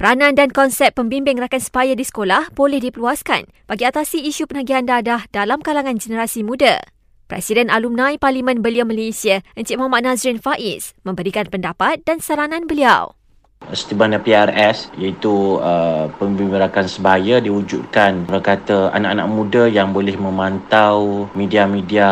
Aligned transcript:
Peranan 0.00 0.32
dan 0.32 0.48
konsep 0.48 0.96
pembimbing 0.96 1.36
rakan 1.36 1.60
sebaya 1.60 1.92
di 1.92 2.08
sekolah 2.08 2.56
boleh 2.56 2.80
diperluaskan 2.80 3.68
bagi 3.68 3.84
atasi 3.84 4.24
isu 4.32 4.48
penagihan 4.48 4.88
dadah 4.88 5.28
dalam 5.28 5.60
kalangan 5.60 6.00
generasi 6.00 6.40
muda. 6.40 6.80
Presiden 7.28 7.68
Alumni 7.68 8.16
Parlimen 8.16 8.64
Belia 8.64 8.88
Malaysia, 8.88 9.44
Encik 9.60 9.76
Muhammad 9.76 10.08
Nazrin 10.08 10.40
Faiz, 10.40 10.96
memberikan 11.04 11.44
pendapat 11.52 12.00
dan 12.08 12.16
saranan 12.16 12.64
beliau. 12.64 13.19
Seperti 13.70 13.94
mana 13.94 14.18
PRS 14.18 14.90
iaitu 14.98 15.62
uh, 15.62 16.10
pembimbrakan 16.18 16.86
sebaya 16.90 17.38
diwujudkan 17.38 18.26
orang 18.26 18.44
kata 18.44 18.90
anak-anak 18.90 19.28
muda 19.30 19.62
yang 19.70 19.94
boleh 19.94 20.14
memantau 20.18 21.30
media-media 21.38 22.08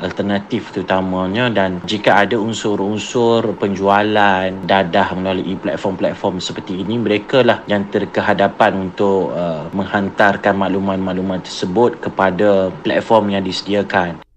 alternatif 0.00 0.72
terutamanya 0.72 1.52
dan 1.52 1.84
jika 1.84 2.24
ada 2.24 2.40
unsur-unsur 2.40 3.54
penjualan 3.60 4.48
dadah 4.64 5.08
melalui 5.14 5.54
platform-platform 5.60 6.40
seperti 6.40 6.80
ini 6.80 6.96
mereka 6.96 7.44
lah 7.44 7.60
yang 7.68 7.86
terkehadapan 7.92 8.90
untuk 8.90 9.36
uh, 9.36 9.68
menghantarkan 9.76 10.56
maklumat-maklumat 10.56 11.44
tersebut 11.44 12.00
kepada 12.00 12.72
platform 12.82 13.36
yang 13.36 13.44
disediakan. 13.44 14.31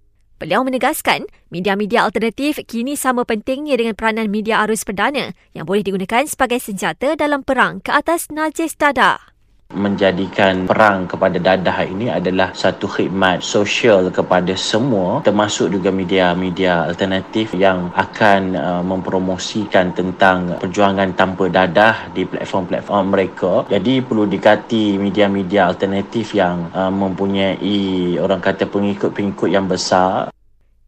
Beliau 0.46 0.62
menegaskan, 0.62 1.26
media-media 1.50 2.06
alternatif 2.06 2.62
kini 2.70 2.94
sama 2.94 3.26
pentingnya 3.26 3.82
dengan 3.82 3.98
peranan 3.98 4.30
media 4.30 4.62
arus 4.62 4.86
perdana 4.86 5.34
yang 5.58 5.66
boleh 5.66 5.82
digunakan 5.82 6.22
sebagai 6.30 6.62
senjata 6.62 7.18
dalam 7.18 7.42
perang 7.42 7.82
ke 7.82 7.90
atas 7.90 8.30
najis 8.30 8.78
dadah 8.78 9.34
menjadikan 9.74 10.70
perang 10.70 11.10
kepada 11.10 11.42
dadah 11.42 11.90
ini 11.90 12.14
adalah 12.14 12.54
satu 12.54 12.86
khidmat 12.86 13.42
sosial 13.42 14.14
kepada 14.14 14.54
semua 14.54 15.26
termasuk 15.26 15.74
juga 15.74 15.90
media-media 15.90 16.86
alternatif 16.86 17.52
yang 17.58 17.90
akan 17.98 18.54
uh, 18.54 18.84
mempromosikan 18.86 19.92
tentang 19.98 20.62
perjuangan 20.62 21.18
tanpa 21.18 21.50
dadah 21.50 22.14
di 22.14 22.24
platform-platform 22.30 23.06
mereka. 23.10 23.54
Jadi 23.68 24.06
perlu 24.06 24.30
dikati 24.30 25.02
media-media 25.02 25.68
alternatif 25.74 26.38
yang 26.38 26.70
uh, 26.72 26.94
mempunyai 26.94 28.16
orang 28.22 28.40
kata 28.40 28.70
pengikut-pengikut 28.70 29.50
yang 29.50 29.66
besar 29.66 30.35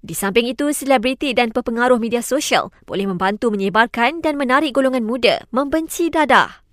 di 0.08 0.16
samping 0.16 0.48
itu, 0.48 0.72
selebriti 0.72 1.36
dan 1.36 1.52
pepengaruh 1.52 2.00
media 2.00 2.24
sosial 2.24 2.72
boleh 2.88 3.04
membantu 3.04 3.52
menyebarkan 3.52 4.24
dan 4.24 4.40
menarik 4.40 4.72
golongan 4.72 5.04
muda 5.04 5.44
membenci 5.52 6.08
dadah. 6.08 6.67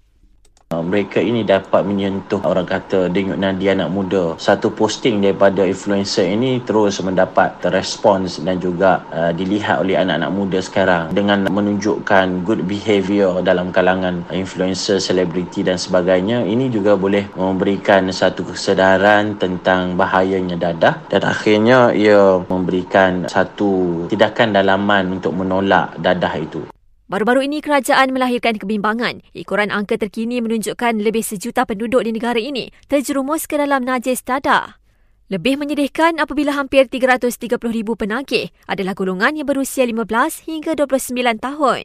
Uh, 0.74 0.82
mereka 0.82 1.22
ini 1.22 1.46
dapat 1.46 1.86
menyentuh 1.86 2.42
orang 2.42 2.66
kata 2.66 3.06
denyut 3.06 3.38
nadi 3.38 3.70
anak 3.70 3.94
muda. 3.94 4.34
Satu 4.42 4.74
posting 4.74 5.22
daripada 5.22 5.62
influencer 5.62 6.26
ini 6.26 6.58
terus 6.66 6.98
mendapat 6.98 7.62
respons 7.70 8.42
dan 8.42 8.58
juga 8.58 9.06
uh, 9.14 9.30
dilihat 9.30 9.86
oleh 9.86 9.94
anak-anak 9.94 10.32
muda 10.34 10.58
sekarang 10.58 11.14
dengan 11.14 11.46
menunjukkan 11.46 12.42
good 12.42 12.66
behavior 12.66 13.38
dalam 13.46 13.70
kalangan 13.70 14.26
influencer, 14.34 14.98
selebriti 14.98 15.62
dan 15.62 15.78
sebagainya. 15.78 16.42
Ini 16.42 16.66
juga 16.74 16.98
boleh 16.98 17.30
memberikan 17.38 18.10
satu 18.10 18.42
kesedaran 18.50 19.38
tentang 19.38 19.94
bahayanya 19.94 20.58
dadah 20.58 21.06
dan 21.06 21.22
akhirnya 21.22 21.94
ia 21.94 22.42
memberikan 22.50 23.30
satu 23.30 24.04
tindakan 24.10 24.50
dalaman 24.50 25.22
untuk 25.22 25.38
menolak 25.38 25.94
dadah 26.02 26.34
itu. 26.34 26.73
Baru-baru 27.04 27.44
ini 27.44 27.60
kerajaan 27.60 28.16
melahirkan 28.16 28.56
kebimbangan. 28.56 29.20
Ikuran 29.36 29.68
angka 29.68 30.00
terkini 30.00 30.40
menunjukkan 30.40 31.04
lebih 31.04 31.20
sejuta 31.20 31.68
penduduk 31.68 32.00
di 32.00 32.16
negara 32.16 32.40
ini 32.40 32.72
terjerumus 32.88 33.44
ke 33.44 33.60
dalam 33.60 33.84
najis 33.84 34.24
dadah. 34.24 34.80
Lebih 35.28 35.60
menyedihkan 35.60 36.16
apabila 36.16 36.56
hampir 36.56 36.88
330,000 36.88 37.60
penagih 37.96 38.48
adalah 38.64 38.96
golongan 38.96 39.36
yang 39.36 39.44
berusia 39.44 39.84
15 39.84 40.48
hingga 40.48 40.72
29 40.76 41.44
tahun. 41.44 41.84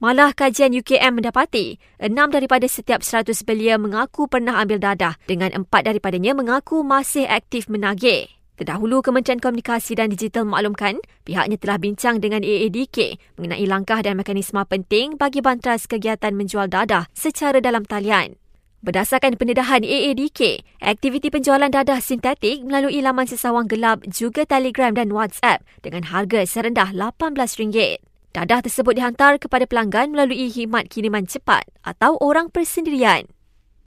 Malah 0.00 0.32
kajian 0.32 0.72
UKM 0.72 1.12
mendapati, 1.20 1.76
6 2.00 2.12
daripada 2.32 2.64
setiap 2.64 3.04
100 3.04 3.44
belia 3.44 3.76
mengaku 3.76 4.28
pernah 4.28 4.56
ambil 4.60 4.80
dadah 4.80 5.16
dengan 5.28 5.52
4 5.52 5.88
daripadanya 5.88 6.32
mengaku 6.32 6.80
masih 6.80 7.28
aktif 7.28 7.68
menagih. 7.68 8.39
Terdahulu, 8.60 9.00
Kementerian 9.00 9.40
Komunikasi 9.40 9.96
dan 9.96 10.12
Digital 10.12 10.44
maklumkan 10.44 11.00
pihaknya 11.24 11.56
telah 11.56 11.80
bincang 11.80 12.20
dengan 12.20 12.44
AADK 12.44 13.16
mengenai 13.40 13.64
langkah 13.64 14.04
dan 14.04 14.20
mekanisme 14.20 14.60
penting 14.68 15.16
bagi 15.16 15.40
bantras 15.40 15.88
kegiatan 15.88 16.36
menjual 16.36 16.68
dadah 16.68 17.08
secara 17.16 17.64
dalam 17.64 17.88
talian. 17.88 18.36
Berdasarkan 18.84 19.40
pendedahan 19.40 19.80
AADK, 19.80 20.60
aktiviti 20.76 21.32
penjualan 21.32 21.72
dadah 21.72 22.04
sintetik 22.04 22.60
melalui 22.60 23.00
laman 23.00 23.24
sesawang 23.24 23.64
gelap 23.64 24.04
juga 24.04 24.44
Telegram 24.44 24.92
dan 24.92 25.08
WhatsApp 25.08 25.64
dengan 25.80 26.04
harga 26.12 26.44
serendah 26.44 26.92
RM18. 26.92 28.04
Dadah 28.36 28.60
tersebut 28.60 28.92
dihantar 28.92 29.40
kepada 29.40 29.64
pelanggan 29.64 30.12
melalui 30.12 30.52
khidmat 30.52 30.92
kiriman 30.92 31.24
cepat 31.24 31.64
atau 31.80 32.20
orang 32.20 32.52
persendirian. 32.52 33.24